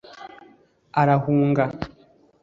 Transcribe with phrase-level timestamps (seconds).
[1.01, 1.65] arahunga